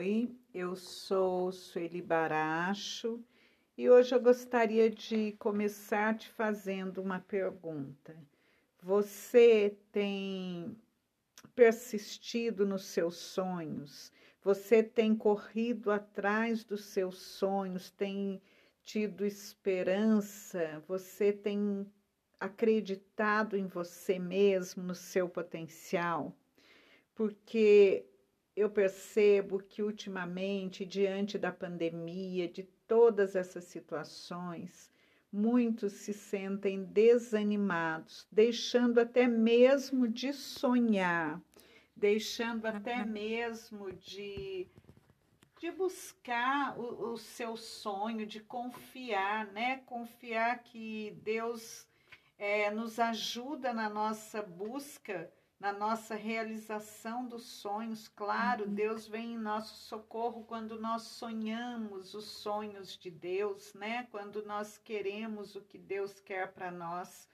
[0.00, 3.22] Oi, eu sou Sueli Baracho
[3.76, 8.16] e hoje eu gostaria de começar te fazendo uma pergunta.
[8.82, 10.74] Você tem
[11.54, 14.10] persistido nos seus sonhos?
[14.42, 17.90] Você tem corrido atrás dos seus sonhos?
[17.90, 18.40] Tem
[18.82, 20.82] tido esperança?
[20.88, 21.86] Você tem
[22.40, 26.34] acreditado em você mesmo, no seu potencial?
[27.14, 28.09] Porque
[28.60, 34.90] eu percebo que ultimamente, diante da pandemia, de todas essas situações,
[35.32, 41.40] muitos se sentem desanimados, deixando até mesmo de sonhar,
[41.96, 44.68] deixando até mesmo de,
[45.58, 49.78] de buscar o, o seu sonho, de confiar, né?
[49.86, 51.86] Confiar que Deus
[52.38, 58.08] é, nos ajuda na nossa busca na nossa realização dos sonhos.
[58.08, 58.74] Claro, uhum.
[58.74, 64.08] Deus vem em nosso socorro quando nós sonhamos os sonhos de Deus, né?
[64.10, 67.28] Quando nós queremos o que Deus quer para nós.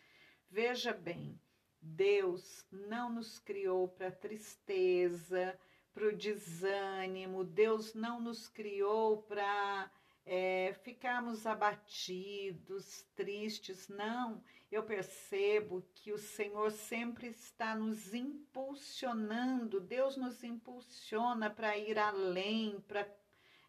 [0.51, 1.41] Veja bem,
[1.81, 5.57] Deus não nos criou para tristeza,
[5.95, 9.89] para o desânimo, Deus não nos criou para
[10.25, 20.17] é, ficarmos abatidos, tristes, não eu percebo que o Senhor sempre está nos impulsionando, Deus
[20.17, 23.06] nos impulsiona para ir além, para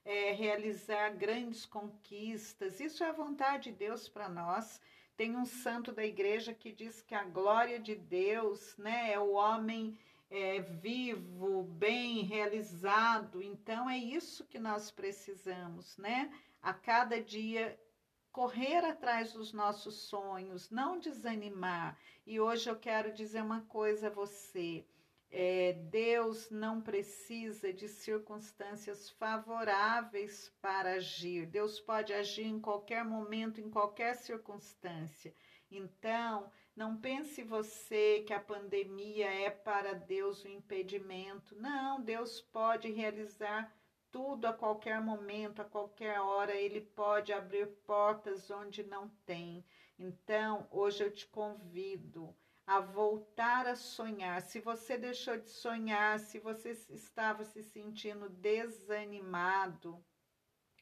[0.03, 2.79] é, realizar grandes conquistas.
[2.79, 4.81] Isso é a vontade de Deus para nós.
[5.15, 9.33] Tem um santo da igreja que diz que a glória de Deus né, é o
[9.33, 9.97] homem
[10.29, 13.41] é, vivo, bem realizado.
[13.41, 16.31] Então é isso que nós precisamos, né?
[16.61, 17.79] A cada dia
[18.37, 21.97] correr atrás dos nossos sonhos, não desanimar.
[22.23, 24.85] E hoje eu quero dizer uma coisa a você.
[25.31, 31.47] É, Deus não precisa de circunstâncias favoráveis para agir.
[31.47, 35.33] Deus pode agir em qualquer momento, em qualquer circunstância.
[35.71, 41.55] Então, não pense você que a pandemia é para Deus um impedimento.
[41.55, 43.75] Não, Deus pode realizar
[44.11, 49.65] tudo a qualquer momento, a qualquer hora, ele pode abrir portas onde não tem.
[49.97, 52.35] Então, hoje eu te convido
[52.65, 54.41] a voltar a sonhar.
[54.41, 60.03] Se você deixou de sonhar, se você estava se sentindo desanimado,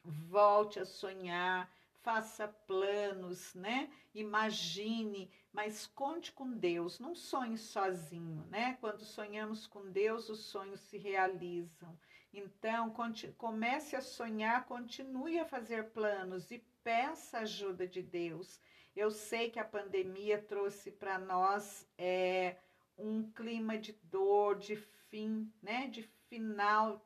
[0.04, 1.70] volte a sonhar,
[2.06, 3.90] faça planos, né?
[4.14, 8.78] Imagine, mas conte com Deus, não sonhe sozinho, né?
[8.80, 11.98] Quando sonhamos com Deus, os sonhos se realizam.
[12.32, 12.94] Então,
[13.36, 18.60] comece a sonhar, continue a fazer planos e peça ajuda de Deus.
[18.94, 22.54] Eu sei que a pandemia trouxe para nós é,
[22.96, 25.88] um clima de dor, de fim, né?
[25.88, 27.04] De final.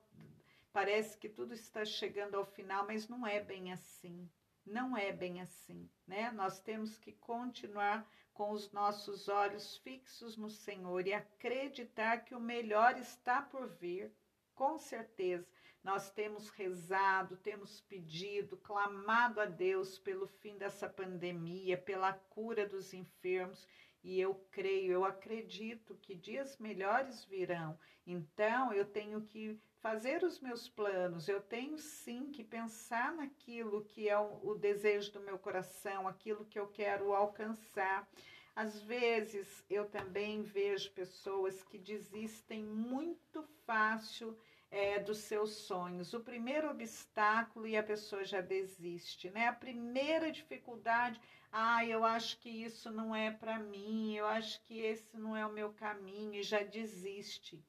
[0.74, 4.28] Parece que tudo está chegando ao final, mas não é bem assim.
[4.64, 6.30] Não é bem assim, né?
[6.30, 12.40] Nós temos que continuar com os nossos olhos fixos no Senhor e acreditar que o
[12.40, 14.12] melhor está por vir
[14.54, 15.46] com certeza.
[15.82, 22.92] Nós temos rezado, temos pedido, clamado a Deus pelo fim dessa pandemia, pela cura dos
[22.92, 23.66] enfermos,
[24.02, 27.78] e eu creio, eu acredito que dias melhores virão.
[28.06, 34.08] Então, eu tenho que fazer os meus planos, eu tenho sim que pensar naquilo que
[34.08, 38.08] é o, o desejo do meu coração, aquilo que eu quero alcançar.
[38.54, 44.36] Às vezes eu também vejo pessoas que desistem muito fácil
[44.70, 46.12] é, dos seus sonhos.
[46.12, 49.48] O primeiro obstáculo e a pessoa já desiste, né?
[49.48, 51.18] A primeira dificuldade,
[51.50, 55.46] ah, eu acho que isso não é para mim, eu acho que esse não é
[55.46, 57.64] o meu caminho e já desiste.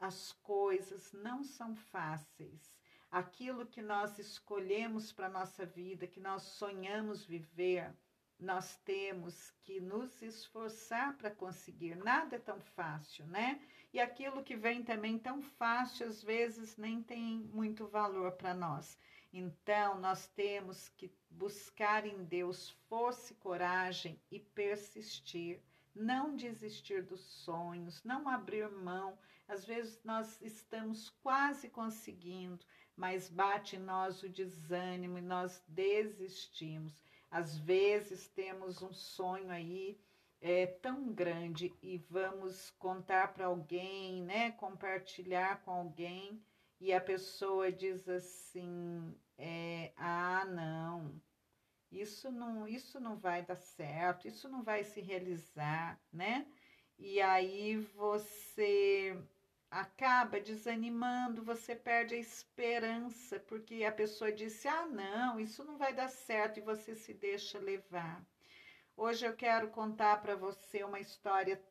[0.00, 2.76] As coisas não são fáceis.
[3.10, 7.94] Aquilo que nós escolhemos para nossa vida, que nós sonhamos viver,
[8.38, 11.96] nós temos que nos esforçar para conseguir.
[11.96, 13.60] Nada é tão fácil, né?
[13.92, 18.98] E aquilo que vem também tão fácil, às vezes nem tem muito valor para nós.
[19.32, 25.60] Então, nós temos que buscar em Deus força e coragem e persistir,
[25.94, 29.18] não desistir dos sonhos, não abrir mão.
[29.48, 32.64] Às vezes nós estamos quase conseguindo,
[32.96, 37.04] mas bate em nós o desânimo e nós desistimos.
[37.30, 39.98] Às vezes temos um sonho aí
[40.40, 46.42] é tão grande e vamos contar para alguém, né, compartilhar com alguém
[46.78, 51.20] e a pessoa diz assim, é, ah, não,
[51.90, 56.46] isso não, isso não vai dar certo, isso não vai se realizar, né?
[56.98, 59.18] E aí você
[59.70, 65.92] acaba desanimando, você perde a esperança, porque a pessoa disse: ah, não, isso não vai
[65.94, 68.24] dar certo, e você se deixa levar.
[68.96, 71.62] Hoje eu quero contar para você uma história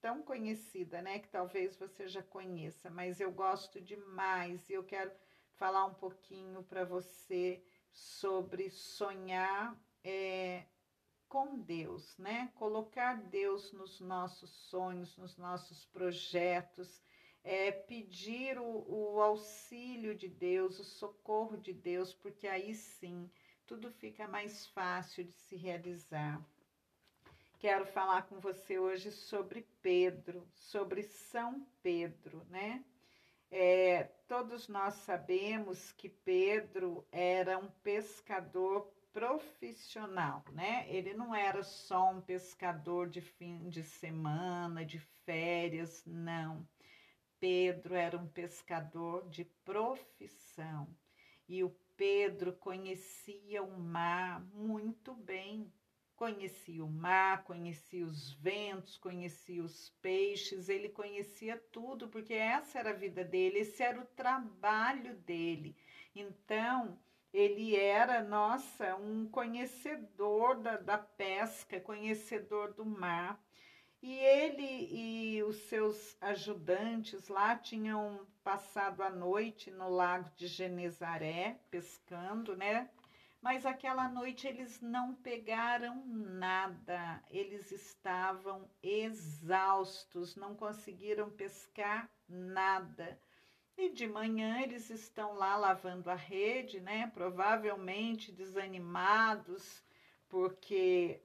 [0.00, 5.10] tão conhecida, né, que talvez você já conheça, mas eu gosto demais e eu quero
[5.54, 10.64] falar um pouquinho para você sobre sonhar é,
[11.28, 12.50] com Deus, né?
[12.54, 17.02] Colocar Deus nos nossos sonhos, nos nossos projetos,
[17.48, 23.30] é, pedir o, o auxílio de Deus, o socorro de Deus, porque aí sim
[23.66, 26.44] tudo fica mais fácil de se realizar.
[27.58, 32.84] Quero falar com você hoje sobre Pedro, sobre São Pedro, né?
[33.50, 40.84] É, todos nós sabemos que Pedro era um pescador profissional, né?
[40.86, 46.68] Ele não era só um pescador de fim de semana, de férias, não.
[47.40, 50.88] Pedro era um pescador de profissão
[51.48, 55.72] e o Pedro conhecia o mar muito bem.
[56.14, 62.90] Conhecia o mar, conhecia os ventos, conhecia os peixes, ele conhecia tudo, porque essa era
[62.90, 65.76] a vida dele, esse era o trabalho dele.
[66.16, 66.98] Então,
[67.32, 73.40] ele era, nossa, um conhecedor da, da pesca, conhecedor do mar.
[74.00, 81.58] E ele e os seus ajudantes lá tinham passado a noite no lago de Genezaré,
[81.68, 82.88] pescando, né?
[83.40, 93.20] Mas aquela noite eles não pegaram nada, eles estavam exaustos, não conseguiram pescar nada.
[93.76, 97.10] E de manhã eles estão lá lavando a rede, né?
[97.14, 99.84] Provavelmente desanimados,
[100.28, 101.22] porque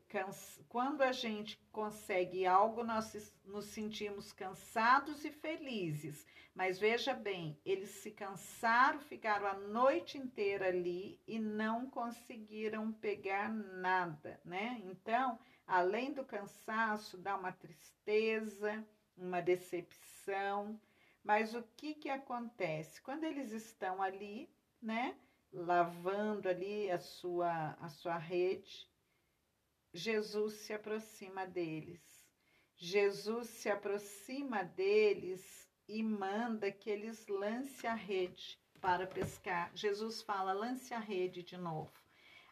[0.69, 6.25] quando a gente consegue algo, nós nos sentimos cansados e felizes.
[6.55, 13.49] Mas veja bem, eles se cansaram, ficaram a noite inteira ali e não conseguiram pegar
[13.49, 14.79] nada, né?
[14.85, 18.85] Então, além do cansaço, dá uma tristeza,
[19.17, 20.79] uma decepção.
[21.23, 23.01] Mas o que que acontece?
[23.01, 24.47] Quando eles estão ali,
[24.81, 25.17] né,
[25.51, 28.87] lavando ali a sua a sua rede,
[29.93, 32.01] Jesus se aproxima deles.
[32.75, 39.71] Jesus se aproxima deles e manda que eles lance a rede para pescar.
[39.75, 41.93] Jesus fala: lance a rede de novo.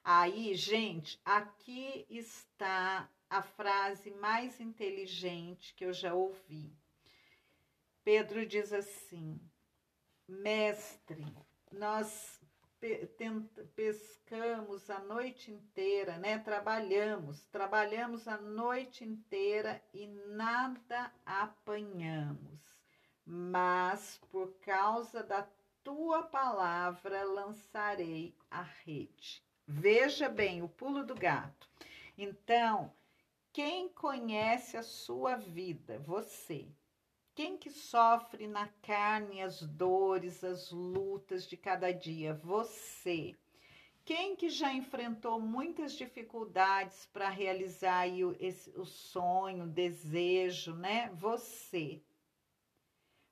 [0.04, 6.72] Aí, gente, aqui está a frase mais inteligente que eu já ouvi.
[8.04, 9.40] Pedro diz assim:
[10.28, 11.26] Mestre,
[11.72, 12.41] nós
[13.76, 16.40] pescamos a noite inteira, né?
[16.40, 22.60] Trabalhamos, trabalhamos a noite inteira e nada apanhamos.
[23.26, 25.48] Mas por causa da
[25.84, 29.44] tua palavra lançarei a rede.
[29.68, 31.70] Veja bem o pulo do gato.
[32.18, 32.92] Então,
[33.54, 36.00] quem conhece a sua vida?
[36.00, 36.68] Você.
[37.34, 42.34] Quem que sofre na carne as dores, as lutas de cada dia?
[42.34, 43.36] Você.
[44.04, 51.10] Quem que já enfrentou muitas dificuldades para realizar o, esse, o sonho, o desejo, né?
[51.14, 52.04] Você.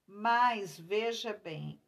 [0.08, 1.82] Mas veja bem,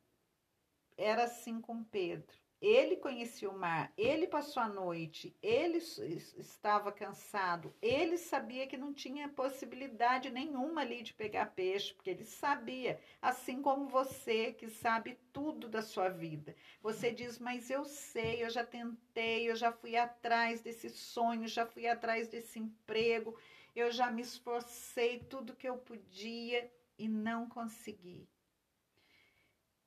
[0.97, 2.37] era assim com Pedro.
[2.61, 8.93] Ele conhecia o mar, ele passou a noite, ele estava cansado, ele sabia que não
[8.93, 15.17] tinha possibilidade nenhuma ali de pegar peixe, porque ele sabia, assim como você que sabe
[15.33, 16.55] tudo da sua vida.
[16.83, 21.65] Você diz, mas eu sei, eu já tentei, eu já fui atrás desse sonho, já
[21.65, 23.35] fui atrás desse emprego,
[23.75, 28.30] eu já me esforcei tudo que eu podia e não consegui.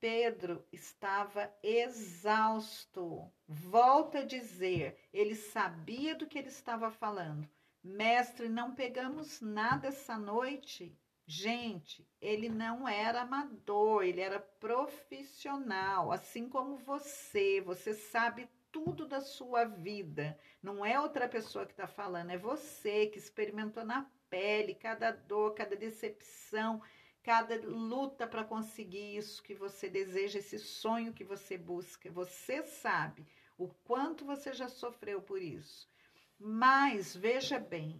[0.04, 3.32] Pedro estava exausto.
[3.48, 7.48] Volta a dizer, ele sabia do que ele estava falando.
[7.82, 10.94] Mestre, não pegamos nada essa noite.
[11.26, 17.62] Gente, ele não era amador, ele era profissional, assim como você.
[17.62, 20.38] Você sabe tudo da sua vida.
[20.62, 25.54] Não é outra pessoa que está falando, é você que experimentou na pele cada dor,
[25.54, 26.82] cada decepção,
[27.24, 32.10] cada luta para conseguir isso que você deseja, esse sonho que você busca.
[32.10, 33.26] Você sabe
[33.56, 35.88] o quanto você já sofreu por isso.
[36.38, 37.98] Mas veja bem,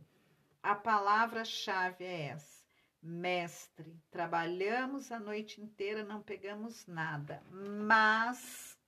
[0.63, 2.63] a palavra-chave é essa.
[3.01, 8.79] Mestre, trabalhamos a noite inteira, não pegamos nada, mas,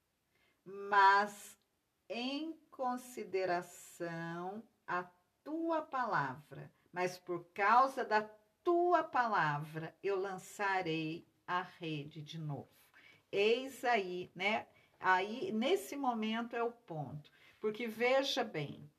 [0.64, 1.58] mas
[2.08, 5.04] em consideração a
[5.44, 8.22] tua palavra, mas por causa da
[8.66, 12.68] tua palavra eu lançarei a rede de novo.
[13.30, 14.66] Eis aí, né?
[14.98, 17.30] Aí, nesse momento é o ponto.
[17.60, 18.90] Porque veja bem,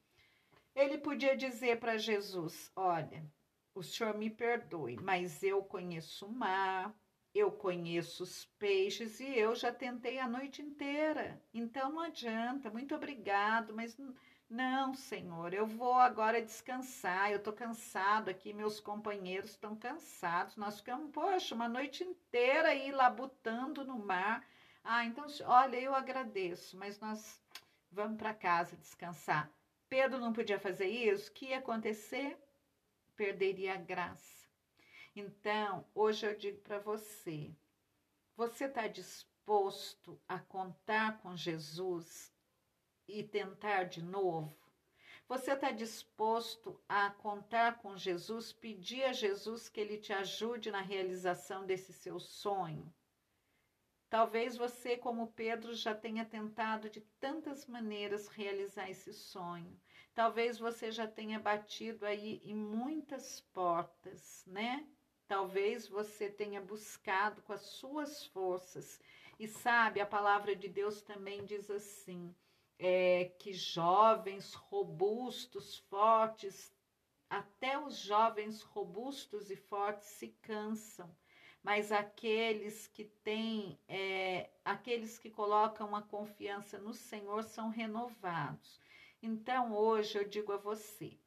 [0.73, 3.29] ele podia dizer para Jesus: Olha,
[3.75, 6.97] o senhor me perdoe, mas eu conheço o mar,
[7.35, 11.41] eu conheço os peixes e eu já tentei a noite inteira.
[11.53, 12.69] Então não adianta.
[12.69, 13.97] Muito obrigado, mas
[14.49, 17.31] não, Senhor, eu vou agora descansar.
[17.31, 20.55] Eu estou cansado aqui, meus companheiros estão cansados.
[20.55, 24.47] Nós ficamos, poxa, uma noite inteira aí labutando no mar.
[24.83, 27.41] Ah, então, olha, eu agradeço, mas nós
[27.91, 29.51] vamos para casa descansar.
[29.89, 32.37] Pedro não podia fazer isso, o que ia acontecer?
[33.17, 34.47] Perderia a graça.
[35.13, 37.51] Então, hoje eu digo para você:
[38.35, 42.31] você está disposto a contar com Jesus
[43.07, 44.55] e tentar de novo?
[45.27, 50.81] Você está disposto a contar com Jesus, pedir a Jesus que ele te ajude na
[50.81, 52.93] realização desse seu sonho?
[54.09, 59.77] Talvez você, como Pedro, já tenha tentado de tantas maneiras realizar esse sonho.
[60.15, 64.87] Talvez você já tenha batido aí em muitas portas, né?
[65.27, 69.01] Talvez você tenha buscado com as suas forças.
[69.37, 72.33] E sabe, a palavra de Deus também diz assim:
[72.79, 76.75] é, que jovens robustos, fortes,
[77.29, 81.13] até os jovens robustos e fortes se cansam,
[81.61, 88.79] mas aqueles que têm, é, aqueles que colocam a confiança no Senhor são renovados.
[89.21, 91.19] Então hoje eu digo a você: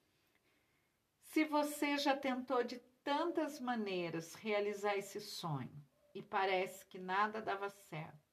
[1.20, 7.68] se você já tentou de tantas maneiras realizar esse sonho e parece que nada dava
[7.68, 8.29] certo,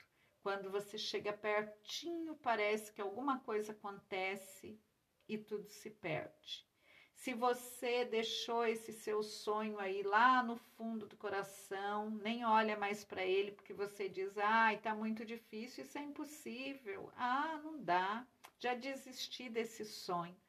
[0.47, 4.79] quando você chega pertinho, parece que alguma coisa acontece
[5.27, 6.65] e tudo se perde.
[7.13, 13.03] Se você deixou esse seu sonho aí lá no fundo do coração, nem olha mais
[13.03, 17.11] para ele porque você diz: "Ai, tá muito difícil, isso é impossível.
[17.17, 18.25] Ah, não dá.
[18.57, 20.39] Já desisti desse sonho".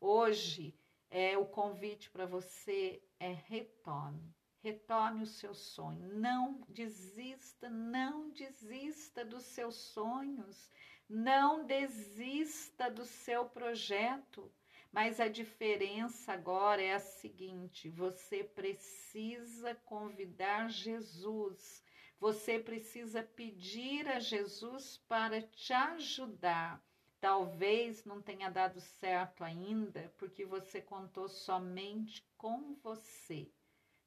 [0.00, 0.76] Hoje,
[1.08, 4.35] é o convite para você é retome
[4.66, 6.08] retome o seu sonho.
[6.18, 10.68] Não desista, não desista dos seus sonhos,
[11.08, 14.52] não desista do seu projeto.
[14.90, 21.84] Mas a diferença agora é a seguinte: você precisa convidar Jesus,
[22.18, 26.84] você precisa pedir a Jesus para te ajudar.
[27.20, 33.48] Talvez não tenha dado certo ainda, porque você contou somente com você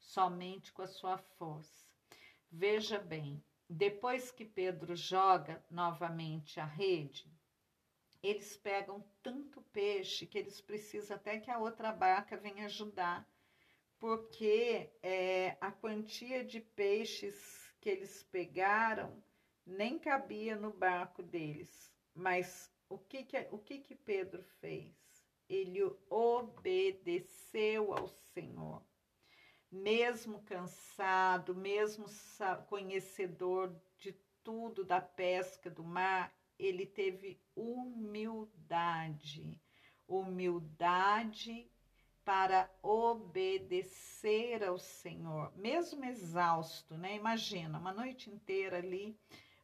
[0.09, 1.87] somente com a sua força.
[2.51, 7.31] Veja bem, depois que Pedro joga novamente a rede,
[8.21, 13.29] eles pegam tanto peixe que eles precisam até que a outra barca venha ajudar,
[13.99, 19.23] porque é, a quantia de peixes que eles pegaram
[19.63, 21.93] nem cabia no barco deles.
[22.15, 24.95] Mas o que, que, o que, que Pedro fez?
[25.47, 28.88] Ele obedeceu ao Senhor
[29.71, 32.05] mesmo cansado, mesmo
[32.67, 39.61] conhecedor de tudo da pesca do mar, ele teve humildade,
[40.07, 41.71] humildade
[42.25, 47.15] para obedecer ao Senhor, mesmo exausto, né?
[47.15, 49.17] Imagina, uma noite inteira ali,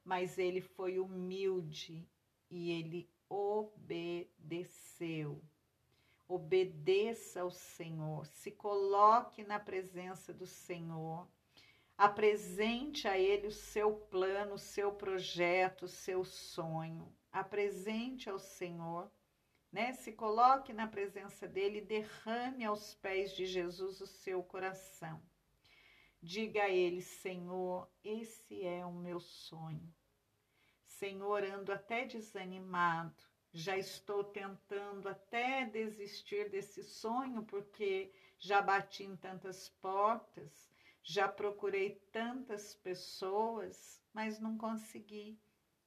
[0.04, 2.08] mas ele foi humilde
[2.50, 5.42] e ele obedeceu.
[6.28, 11.28] Obedeça ao Senhor, se coloque na presença do Senhor,
[11.96, 19.12] apresente a Ele o seu plano, o seu projeto, o seu sonho, apresente ao Senhor,
[19.72, 19.94] né?
[19.94, 25.22] Se coloque na presença dele derrame aos pés de Jesus o seu coração.
[26.22, 29.94] Diga a Ele, Senhor, esse é o meu sonho.
[30.88, 39.16] Senhor, ando até desanimado já estou tentando até desistir desse sonho, porque já bati em
[39.16, 40.70] tantas portas,
[41.02, 45.40] já procurei tantas pessoas, mas não consegui.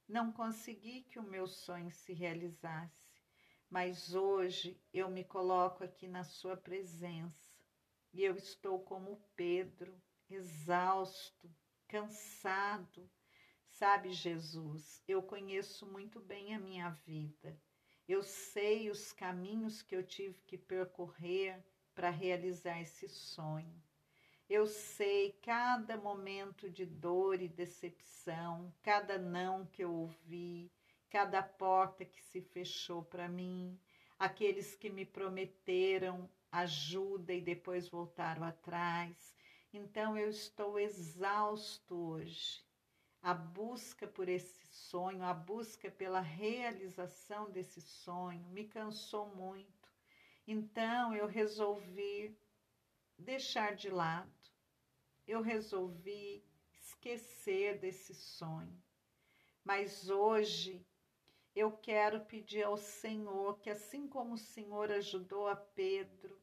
[0.07, 3.07] Não consegui que o meu sonho se realizasse.
[3.69, 7.53] Mas hoje eu me coloco aqui na Sua presença
[8.11, 9.95] e eu estou como Pedro,
[10.27, 11.47] exausto,
[11.87, 13.07] cansado
[13.79, 17.57] Sabe, Jesus, eu conheço muito bem a minha vida.
[18.09, 21.63] Eu sei os caminhos que eu tive que percorrer
[21.95, 23.81] para realizar esse sonho.
[24.49, 30.69] Eu sei cada momento de dor e decepção, cada não que eu ouvi,
[31.09, 33.79] cada porta que se fechou para mim,
[34.19, 39.33] aqueles que me prometeram ajuda e depois voltaram atrás.
[39.71, 42.67] Então eu estou exausto hoje.
[43.21, 49.89] A busca por esse sonho, a busca pela realização desse sonho me cansou muito.
[50.47, 52.37] Então eu resolvi
[53.17, 54.31] deixar de lado.
[55.27, 58.81] Eu resolvi esquecer desse sonho.
[59.63, 60.83] Mas hoje
[61.55, 66.39] eu quero pedir ao Senhor que, assim como o Senhor ajudou a Pedro,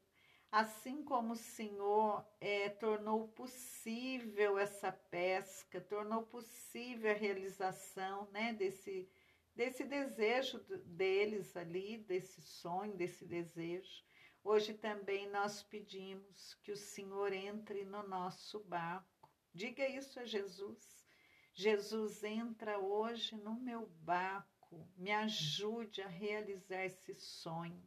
[0.51, 9.09] assim como o Senhor é, tornou possível essa pesca, tornou possível a realização né, desse,
[9.55, 14.03] desse desejo deles ali, desse sonho, desse desejo.
[14.43, 19.29] Hoje também nós pedimos que o Senhor entre no nosso barco.
[19.53, 21.05] Diga isso a Jesus.
[21.53, 27.83] Jesus entra hoje no meu barco, me ajude a realizar esse sonho.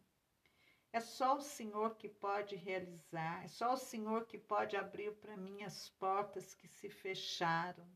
[0.93, 5.37] É só o Senhor que pode realizar, é só o Senhor que pode abrir para
[5.37, 7.87] mim as portas que se fecharam.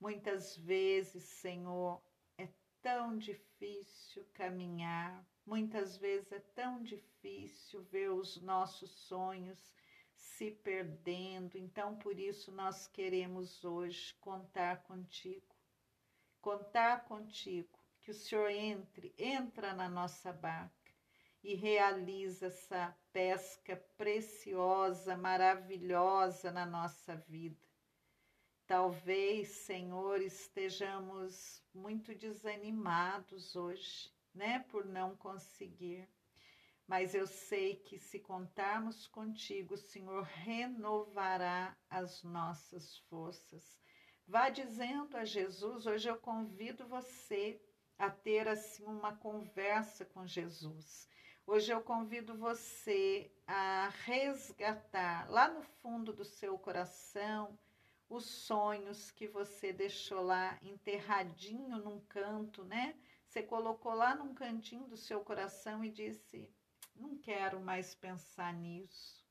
[0.00, 2.02] Muitas vezes, Senhor,
[2.38, 2.48] é
[2.80, 9.74] tão difícil caminhar, muitas vezes é tão difícil ver os nossos sonhos
[10.14, 11.58] se perdendo.
[11.58, 15.54] Então, por isso, nós queremos hoje contar contigo.
[16.40, 20.81] Contar contigo, que o Senhor entre, entra na nossa barca
[21.42, 27.66] e realiza essa pesca preciosa, maravilhosa na nossa vida.
[28.66, 36.08] Talvez, Senhor, estejamos muito desanimados hoje, né, por não conseguir
[36.92, 43.80] mas eu sei que se contarmos contigo, o Senhor renovará as nossas forças.
[44.26, 47.60] Vá dizendo a Jesus, hoje eu convido você
[47.98, 51.08] a ter assim uma conversa com Jesus.
[51.44, 57.58] Hoje eu convido você a resgatar lá no fundo do seu coração
[58.08, 62.94] os sonhos que você deixou lá enterradinho num canto, né?
[63.26, 66.48] Você colocou lá num cantinho do seu coração e disse:
[66.94, 69.26] não quero mais pensar nisso,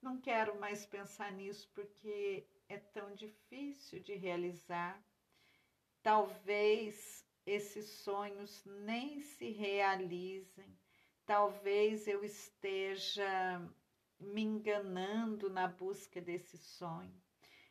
[0.00, 4.98] não quero mais pensar nisso porque é tão difícil de realizar.
[6.02, 10.79] Talvez esses sonhos nem se realizem,
[11.30, 13.62] talvez eu esteja
[14.18, 17.14] me enganando na busca desse sonho.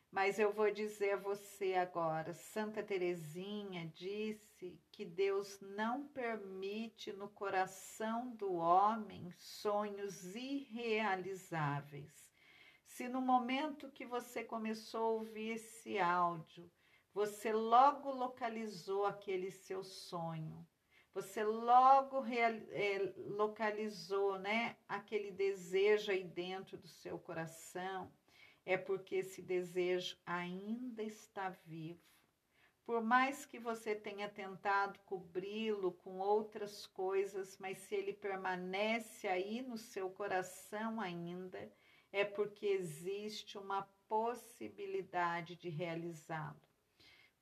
[0.10, 7.28] Mas eu vou dizer a você agora, Santa Teresinha disse que Deus não permite no
[7.28, 12.32] coração do homem sonhos irrealizáveis.
[12.86, 16.72] Se no momento que você começou a ouvir esse áudio,
[17.14, 20.66] você logo localizou aquele seu sonho,
[21.22, 28.10] você logo é, localizou né, aquele desejo aí dentro do seu coração,
[28.66, 32.00] é porque esse desejo ainda está vivo.
[32.86, 39.62] Por mais que você tenha tentado cobri-lo com outras coisas, mas se ele permanece aí
[39.62, 41.70] no seu coração ainda,
[42.14, 46.69] é porque existe uma possibilidade de realizá-lo.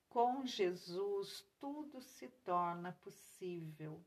[0.10, 4.04] Com Jesus, tudo se torna possível.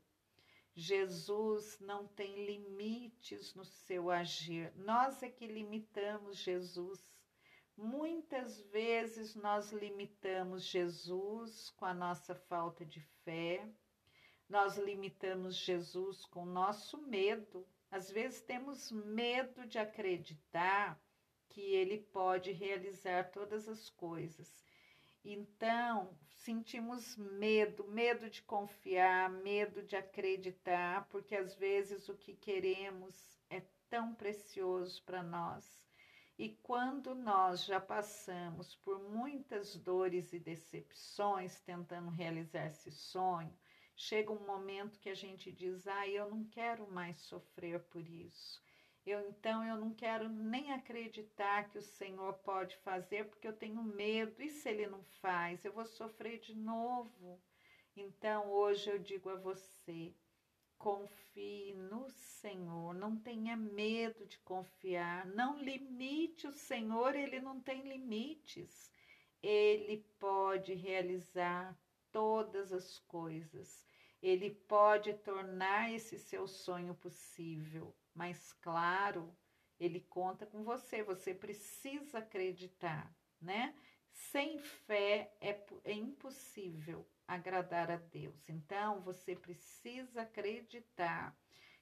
[0.73, 4.73] Jesus não tem limites no seu agir.
[4.75, 7.03] Nós é que limitamos Jesus.
[7.77, 13.67] Muitas vezes nós limitamos Jesus com a nossa falta de fé,
[14.47, 17.65] nós limitamos Jesus com o nosso medo.
[17.89, 21.01] Às vezes temos medo de acreditar
[21.49, 24.63] que ele pode realizar todas as coisas.
[25.23, 33.39] Então, sentimos medo, medo de confiar, medo de acreditar, porque às vezes o que queremos
[33.49, 35.85] é tão precioso para nós.
[36.39, 43.55] E quando nós já passamos por muitas dores e decepções tentando realizar esse sonho,
[43.95, 48.59] chega um momento que a gente diz: "Ah, eu não quero mais sofrer por isso.
[49.03, 53.81] Eu então eu não quero nem acreditar que o Senhor pode fazer, porque eu tenho
[53.81, 54.41] medo.
[54.43, 57.41] E se ele não faz, eu vou sofrer de novo.
[57.95, 60.13] Então hoje eu digo a você,
[60.77, 67.81] confie no Senhor, não tenha medo de confiar, não limite o Senhor, ele não tem
[67.81, 68.91] limites.
[69.41, 71.75] Ele pode realizar
[72.11, 73.83] todas as coisas.
[74.21, 79.35] Ele pode tornar esse seu sonho possível mas claro,
[79.79, 83.75] ele conta com você, você precisa acreditar, né?
[84.11, 88.49] Sem fé é, é impossível agradar a Deus.
[88.49, 91.35] Então, você precisa acreditar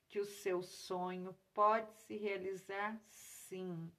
[0.07, 3.91] que o seu sonho pode se realizar sim.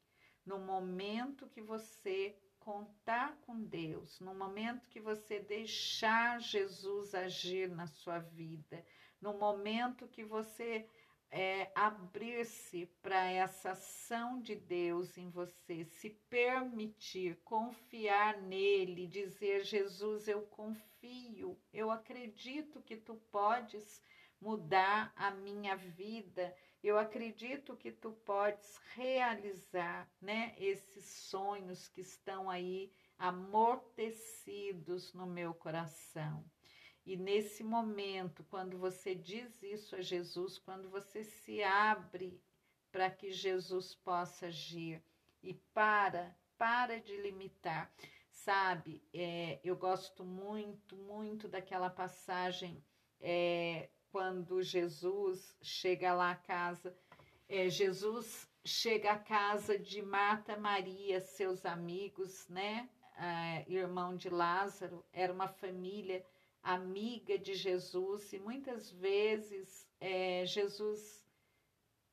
[0.47, 7.87] no momento que você contar com Deus, no momento que você deixar Jesus agir na
[7.87, 8.85] sua vida,
[9.21, 10.89] no momento que você
[11.31, 20.27] é, abrir-se para essa ação de Deus em você, se permitir confiar nele, dizer: Jesus,
[20.27, 24.03] eu confio, eu acredito que tu podes
[24.41, 26.55] mudar a minha vida.
[26.83, 35.53] Eu acredito que tu podes realizar, né, esses sonhos que estão aí amortecidos no meu
[35.53, 36.43] coração.
[37.05, 42.41] E nesse momento, quando você diz isso a Jesus, quando você se abre
[42.91, 45.03] para que Jesus possa agir
[45.43, 47.93] e para, para de limitar.
[48.31, 52.83] Sabe, é, eu gosto muito, muito daquela passagem
[53.21, 56.97] é, quando Jesus chega lá à casa,
[57.49, 62.89] é, Jesus chega à casa de Marta Maria, seus amigos, né?
[63.67, 66.25] Irmão de Lázaro, era uma família
[66.63, 71.21] amiga de Jesus e muitas vezes é, Jesus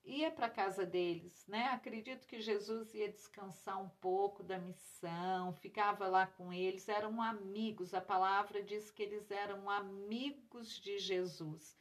[0.04, 1.66] ia para a casa deles, né?
[1.66, 7.94] Acredito que Jesus ia descansar um pouco da missão, ficava lá com eles, eram amigos.
[7.94, 11.78] A palavra diz que eles eram amigos de Jesus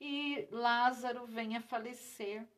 [0.00, 2.48] e Lázaro vem a falecer.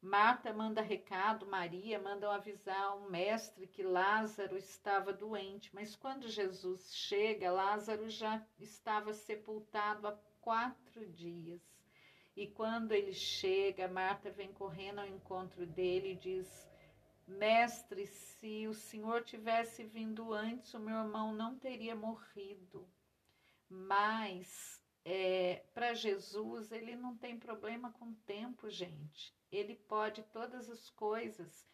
[0.00, 6.94] Marta manda recado, Maria mandam avisar o mestre que Lázaro estava doente, mas quando Jesus
[6.94, 11.60] chega, Lázaro já estava sepultado há quatro dias.
[12.36, 16.68] E quando ele chega, Marta vem correndo ao encontro dele e diz:
[17.26, 22.86] Mestre, se o senhor tivesse vindo antes, o meu irmão não teria morrido.
[23.68, 29.34] Mas é, para Jesus, ele não tem problema com tempo, gente.
[29.56, 31.66] Ele pode todas as coisas.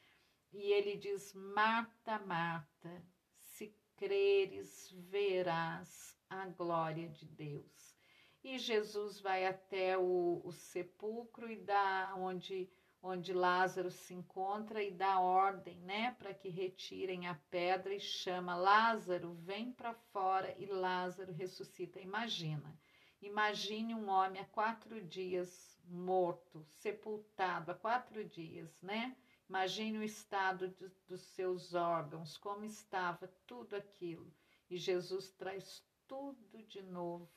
[0.53, 3.05] E ele diz: Marta, Marta,
[3.39, 7.97] se creres, verás a glória de Deus.
[8.45, 12.71] E Jesus vai até o, o sepulcro e dá onde
[13.05, 18.55] onde Lázaro se encontra e dá ordem, né, para que retirem a pedra e chama
[18.55, 21.99] Lázaro, vem para fora e Lázaro ressuscita.
[21.99, 22.79] Imagina,
[23.23, 29.17] Imagine um homem há quatro dias morto, sepultado há quatro dias, né?
[29.49, 34.33] Imagine o estado de, dos seus órgãos, como estava tudo aquilo.
[34.71, 37.31] E Jesus traz tudo de novo,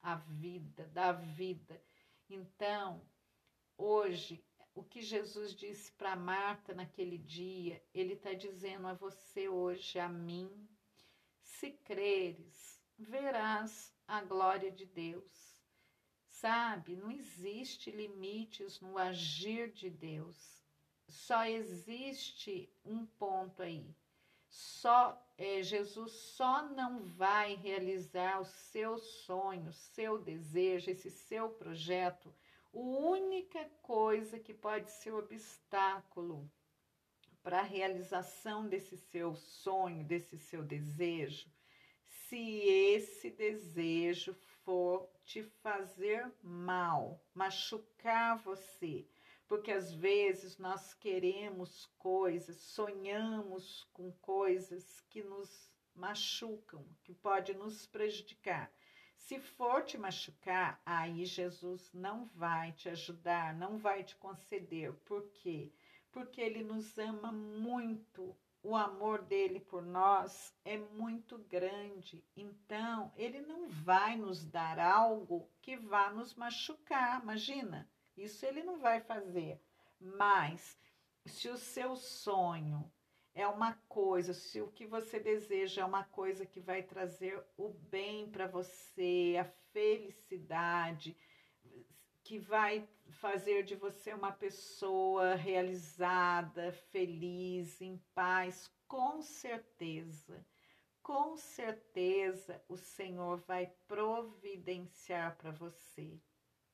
[0.00, 1.82] a vida, da vida.
[2.28, 3.02] Então,
[3.76, 9.98] hoje, o que Jesus disse para Marta naquele dia, ele está dizendo a você hoje,
[9.98, 10.68] a mim:
[11.40, 15.45] se creres, verás a glória de Deus.
[16.40, 20.62] Sabe, não existe limites no agir de Deus.
[21.08, 23.96] Só existe um ponto aí.
[24.46, 32.34] Só é, Jesus só não vai realizar o seu sonho, seu desejo, esse seu projeto.
[32.70, 36.50] A única coisa que pode ser obstáculo
[37.42, 41.50] para a realização desse seu sonho, desse seu desejo,
[42.28, 49.04] se esse desejo for te fazer mal, machucar você,
[49.48, 57.86] porque às vezes nós queremos coisas, sonhamos com coisas que nos machucam, que pode nos
[57.86, 58.72] prejudicar.
[59.16, 64.92] Se for te machucar, aí Jesus não vai te ajudar, não vai te conceder.
[65.04, 65.72] Por quê?
[66.12, 68.36] Porque ele nos ama muito
[68.66, 72.24] o amor dele por nós é muito grande.
[72.36, 77.22] Então, ele não vai nos dar algo que vá nos machucar.
[77.22, 79.62] Imagina, isso ele não vai fazer.
[80.00, 80.76] Mas,
[81.24, 82.90] se o seu sonho
[83.32, 87.68] é uma coisa, se o que você deseja é uma coisa que vai trazer o
[87.68, 91.16] bem para você, a felicidade,
[92.26, 100.44] que vai fazer de você uma pessoa realizada, feliz, em paz, com certeza.
[101.00, 106.20] Com certeza o Senhor vai providenciar para você,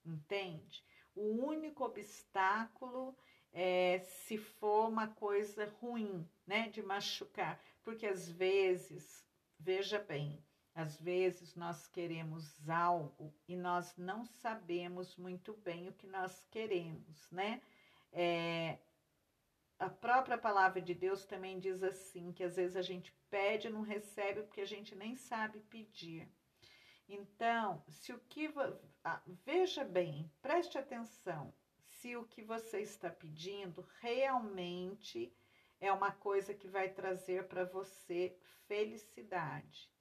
[0.07, 0.83] entende?
[1.15, 3.15] O único obstáculo
[3.53, 9.23] é se for uma coisa ruim, né, de machucar, porque às vezes,
[9.59, 10.43] veja bem,
[10.75, 17.31] às vezes nós queremos algo e nós não sabemos muito bem o que nós queremos,
[17.31, 17.61] né?
[18.11, 18.79] É,
[19.79, 23.71] a própria palavra de Deus também diz assim: que às vezes a gente pede e
[23.71, 26.29] não recebe porque a gente nem sabe pedir.
[27.09, 28.49] Então, se o que.
[29.45, 31.53] Veja bem, preste atenção,
[31.85, 35.35] se o que você está pedindo realmente
[35.81, 38.35] é uma coisa que vai trazer para você
[38.67, 39.92] felicidade.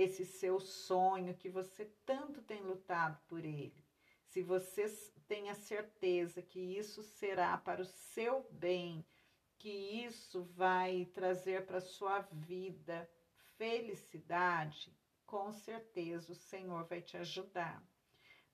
[0.00, 3.84] Esse seu sonho que você tanto tem lutado por ele.
[4.26, 4.86] Se você
[5.26, 9.04] tem a certeza que isso será para o seu bem,
[9.58, 13.10] que isso vai trazer para sua vida
[13.56, 17.82] felicidade, com certeza o Senhor vai te ajudar.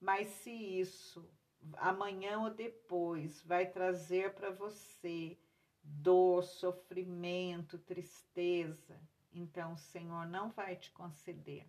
[0.01, 1.31] Mas se isso
[1.75, 5.39] amanhã ou depois vai trazer para você
[5.83, 8.99] dor, sofrimento, tristeza,
[9.35, 11.67] então o Senhor não vai te conceder.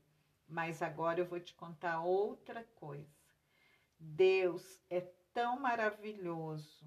[0.48, 3.10] Mas agora eu vou te contar outra coisa.
[3.98, 5.02] Deus é
[5.34, 6.86] tão maravilhoso,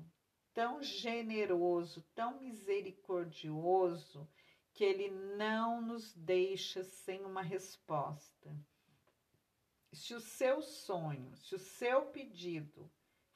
[0.54, 4.28] tão generoso, tão misericordioso,
[4.72, 8.56] que ele não nos deixa sem uma resposta.
[9.92, 12.88] Se o seu sonho, se o seu pedido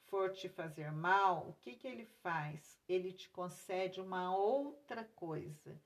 [0.05, 2.79] for te fazer mal, o que, que ele faz?
[2.87, 5.77] Ele te concede uma outra coisa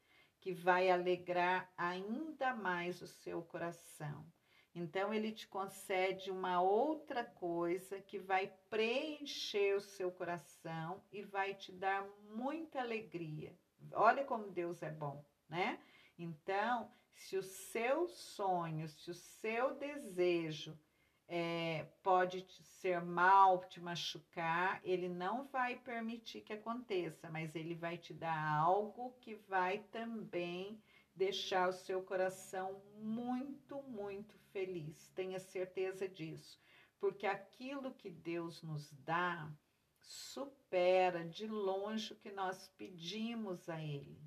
[0.48, 4.26] que vai alegrar ainda mais o seu coração.
[4.74, 11.54] Então, ele te concede uma outra coisa que vai preencher o seu coração e vai
[11.54, 13.54] te dar muita alegria.
[13.92, 15.82] Olha como Deus é bom, né?
[16.18, 20.80] Então, se o seu sonho, se o seu desejo
[21.28, 27.98] é, pode ser mal, te machucar, ele não vai permitir que aconteça, mas ele vai
[27.98, 30.82] te dar algo que vai também
[31.14, 35.10] deixar o seu coração muito, muito feliz.
[35.16, 36.62] Tenha certeza disso,
[37.00, 39.52] porque aquilo que Deus nos dá
[40.00, 44.22] supera de longe o que nós pedimos a Ele.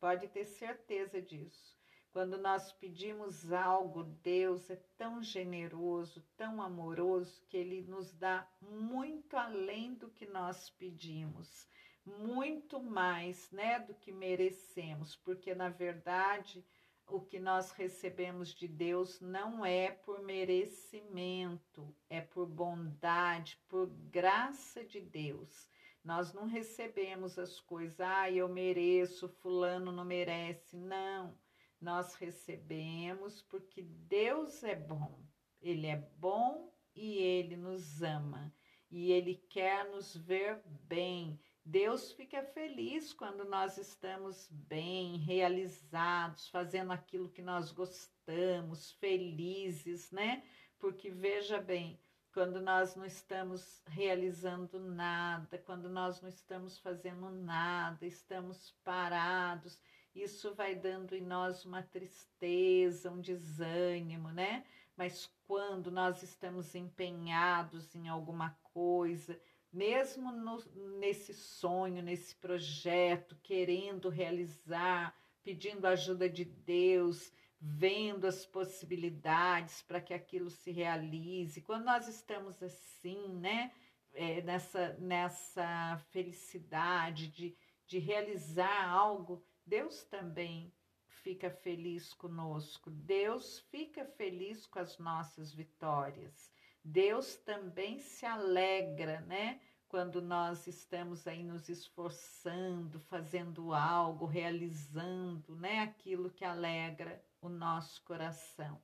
[0.00, 1.75] Pode ter certeza disso.
[2.16, 9.36] Quando nós pedimos algo, Deus é tão generoso, tão amoroso, que Ele nos dá muito
[9.36, 11.68] além do que nós pedimos,
[12.06, 16.64] muito mais né, do que merecemos, porque na verdade
[17.06, 24.82] o que nós recebemos de Deus não é por merecimento, é por bondade, por graça
[24.82, 25.68] de Deus.
[26.02, 30.74] Nós não recebemos as coisas, ah, eu mereço, fulano não merece.
[30.78, 31.36] Não
[31.80, 35.24] nós recebemos porque Deus é bom.
[35.60, 38.52] Ele é bom e ele nos ama
[38.90, 41.38] e ele quer nos ver bem.
[41.64, 50.44] Deus fica feliz quando nós estamos bem, realizados, fazendo aquilo que nós gostamos, felizes, né?
[50.78, 52.00] Porque veja bem,
[52.32, 59.80] quando nós não estamos realizando nada, quando nós não estamos fazendo nada, estamos parados,
[60.22, 64.64] isso vai dando em nós uma tristeza, um desânimo, né?
[64.96, 69.38] Mas quando nós estamos empenhados em alguma coisa,
[69.72, 70.58] mesmo no,
[70.98, 80.14] nesse sonho, nesse projeto, querendo realizar, pedindo ajuda de Deus, vendo as possibilidades para que
[80.14, 83.70] aquilo se realize, quando nós estamos assim, né?
[84.18, 87.54] É, nessa, nessa felicidade de,
[87.86, 90.72] de realizar algo, Deus também
[91.08, 96.52] fica feliz conosco, Deus fica feliz com as nossas vitórias.
[96.84, 99.60] Deus também se alegra, né?
[99.88, 105.80] Quando nós estamos aí nos esforçando, fazendo algo, realizando, né?
[105.80, 108.80] Aquilo que alegra o nosso coração.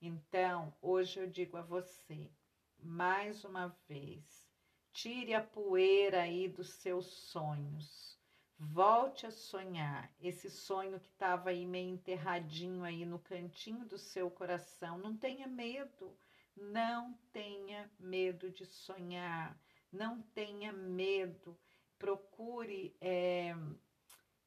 [0.00, 2.30] Então, hoje eu digo a você,
[2.78, 4.48] mais uma vez,
[4.92, 8.21] tire a poeira aí dos seus sonhos
[8.64, 14.30] Volte a sonhar esse sonho que estava aí meio enterradinho aí no cantinho do seu
[14.30, 14.96] coração.
[14.98, 16.16] Não tenha medo,
[16.56, 21.58] não tenha medo de sonhar, não tenha medo.
[21.98, 23.52] Procure, é,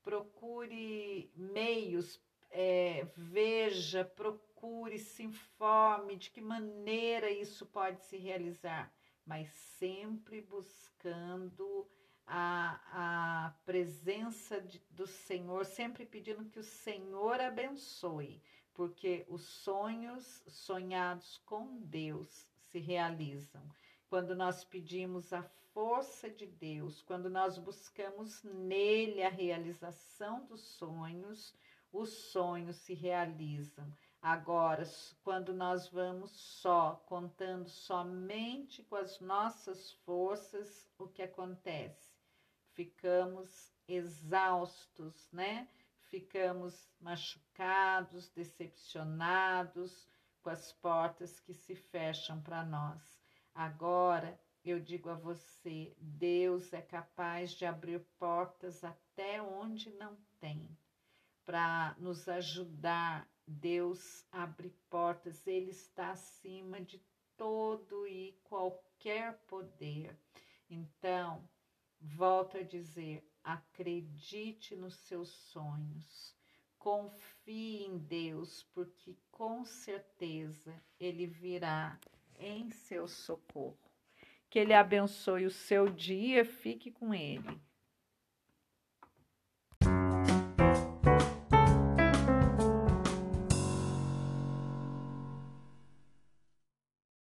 [0.02, 2.18] procure meios,
[2.50, 8.92] é, veja, procure, se informe de que maneira isso pode se realizar,
[9.26, 11.86] mas sempre buscando
[12.28, 18.42] a, a presença de, do Senhor, sempre pedindo que o Senhor abençoe,
[18.74, 23.62] porque os sonhos sonhados com Deus se realizam.
[24.10, 31.54] Quando nós pedimos a força de Deus, quando nós buscamos nele a realização dos sonhos,
[31.92, 33.86] os sonhos se realizam.
[34.22, 34.84] Agora,
[35.24, 42.15] quando nós vamos só, contando somente com as nossas forças, o que acontece?
[42.76, 45.68] Ficamos exaustos, né?
[46.10, 50.08] Ficamos machucados, decepcionados
[50.42, 53.02] com as portas que se fecham para nós.
[53.54, 60.70] Agora, eu digo a você: Deus é capaz de abrir portas até onde não tem.
[61.46, 67.00] Para nos ajudar, Deus abre portas, Ele está acima de
[67.38, 70.18] todo e qualquer poder.
[70.70, 71.48] Então,
[72.00, 76.36] volto a dizer: acredite nos seus sonhos,
[76.78, 82.00] confie em Deus, porque com certeza Ele virá
[82.40, 83.78] em seu socorro.
[84.50, 87.60] Que Ele abençoe o seu dia, fique com Ele.